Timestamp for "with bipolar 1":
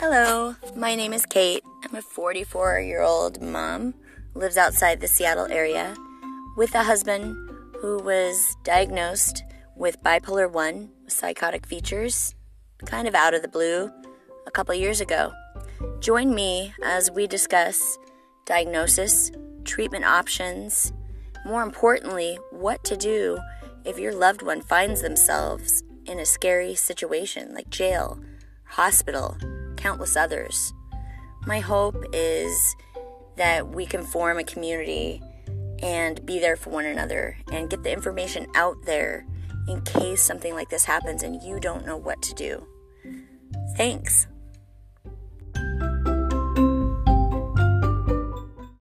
9.76-10.88